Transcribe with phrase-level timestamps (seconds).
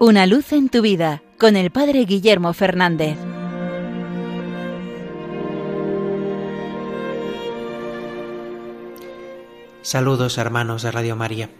[0.00, 3.18] Una luz en tu vida con el Padre Guillermo Fernández.
[9.82, 11.50] Saludos hermanos de Radio María.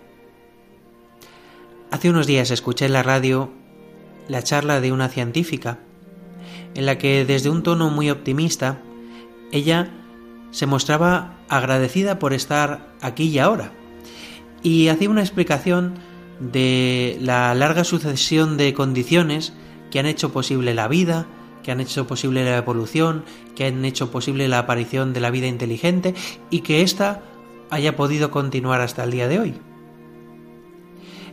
[1.91, 3.51] Hace unos días escuché en la radio
[4.29, 5.81] la charla de una científica
[6.77, 8.79] en la que desde un tono muy optimista
[9.51, 9.91] ella
[10.53, 13.73] se mostraba agradecida por estar aquí y ahora
[14.63, 15.95] y hacía una explicación
[16.41, 19.53] de la larga sucesión de condiciones
[19.91, 21.27] que han hecho posible la vida,
[21.63, 23.25] que han hecho posible la evolución,
[23.55, 26.15] que han hecho posible la aparición de la vida inteligente
[26.51, 27.23] y que ésta
[27.71, 29.55] haya podido continuar hasta el día de hoy.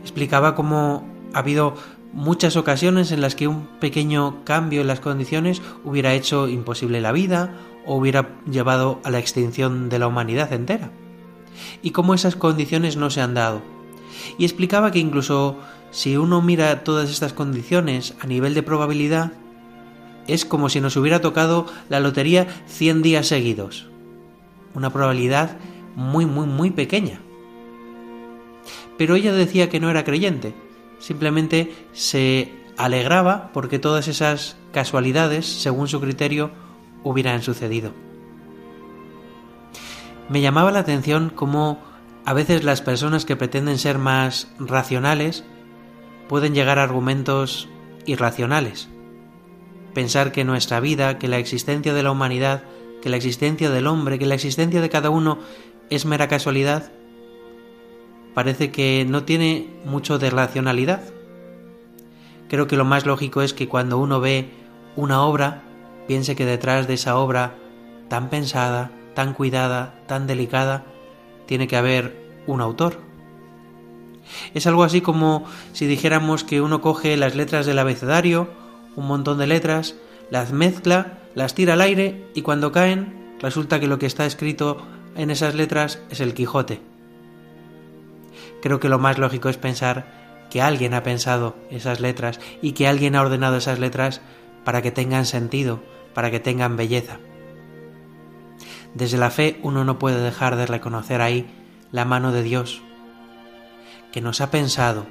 [0.02, 1.74] Explicaba cómo ha habido
[2.12, 7.12] muchas ocasiones en las que un pequeño cambio en las condiciones hubiera hecho imposible la
[7.12, 10.90] vida o hubiera llevado a la extinción de la humanidad entera.
[11.82, 13.75] Y cómo esas condiciones no se han dado.
[14.38, 15.58] Y explicaba que incluso
[15.90, 19.32] si uno mira todas estas condiciones a nivel de probabilidad,
[20.26, 23.88] es como si nos hubiera tocado la lotería 100 días seguidos.
[24.74, 25.56] Una probabilidad
[25.94, 27.20] muy, muy, muy pequeña.
[28.98, 30.54] Pero ella decía que no era creyente,
[30.98, 36.50] simplemente se alegraba porque todas esas casualidades, según su criterio,
[37.02, 37.92] hubieran sucedido.
[40.28, 41.78] Me llamaba la atención cómo
[42.26, 45.44] a veces las personas que pretenden ser más racionales
[46.28, 47.68] pueden llegar a argumentos
[48.04, 48.88] irracionales.
[49.94, 52.64] Pensar que nuestra vida, que la existencia de la humanidad,
[53.00, 55.38] que la existencia del hombre, que la existencia de cada uno
[55.88, 56.90] es mera casualidad,
[58.34, 61.02] parece que no tiene mucho de racionalidad.
[62.48, 64.50] Creo que lo más lógico es que cuando uno ve
[64.96, 65.62] una obra,
[66.08, 67.54] piense que detrás de esa obra
[68.08, 70.86] tan pensada, tan cuidada, tan delicada,
[71.46, 72.16] tiene que haber
[72.46, 73.00] un autor.
[74.54, 78.48] Es algo así como si dijéramos que uno coge las letras del abecedario,
[78.96, 79.94] un montón de letras,
[80.30, 84.84] las mezcla, las tira al aire y cuando caen resulta que lo que está escrito
[85.16, 86.80] en esas letras es el Quijote.
[88.62, 92.88] Creo que lo más lógico es pensar que alguien ha pensado esas letras y que
[92.88, 94.20] alguien ha ordenado esas letras
[94.64, 95.80] para que tengan sentido,
[96.14, 97.18] para que tengan belleza.
[98.96, 101.46] Desde la fe uno no puede dejar de reconocer ahí
[101.92, 102.80] la mano de Dios,
[104.10, 105.04] que nos ha pensado,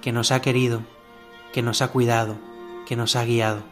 [0.00, 0.80] que nos ha querido,
[1.52, 2.36] que nos ha cuidado,
[2.86, 3.64] que nos ha guiado.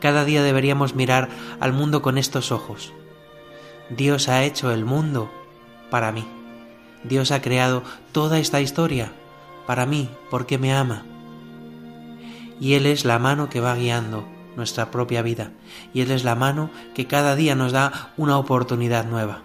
[0.00, 1.28] Cada día deberíamos mirar
[1.60, 2.92] al mundo con estos ojos,
[3.90, 5.30] Dios ha hecho el mundo
[5.88, 6.26] para mí.
[7.04, 9.12] Dios ha creado toda esta historia
[9.68, 11.06] para mí porque me ama.
[12.60, 14.26] Y Él es la mano que va guiando
[14.58, 15.52] nuestra propia vida.
[15.94, 19.42] Y Él es la mano que cada día nos da una oportunidad nueva.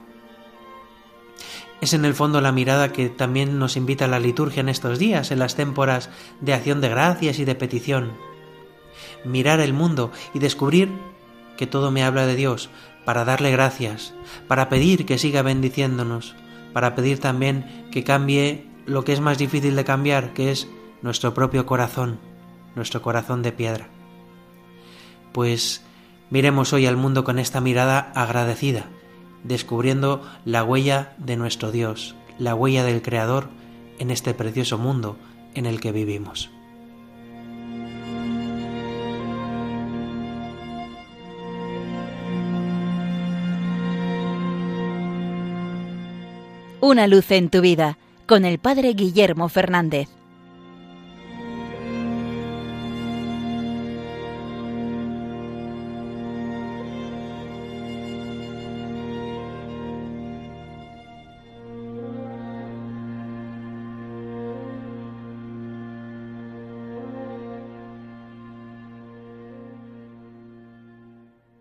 [1.80, 5.00] Es en el fondo la mirada que también nos invita a la liturgia en estos
[5.00, 6.10] días, en las témporas
[6.42, 8.12] de acción de gracias y de petición.
[9.24, 10.90] Mirar el mundo y descubrir
[11.58, 12.70] que todo me habla de Dios,
[13.06, 14.14] para darle gracias,
[14.48, 16.36] para pedir que siga bendiciéndonos,
[16.74, 20.68] para pedir también que cambie lo que es más difícil de cambiar, que es
[21.02, 22.20] nuestro propio corazón,
[22.76, 23.90] nuestro corazón de piedra.
[25.34, 25.82] Pues
[26.30, 28.86] miremos hoy al mundo con esta mirada agradecida,
[29.44, 33.50] descubriendo la huella de nuestro Dios, la huella del Creador
[34.00, 35.18] en este precioso mundo
[35.56, 36.50] en el que vivimos.
[46.80, 50.10] Una luz en tu vida con el Padre Guillermo Fernández.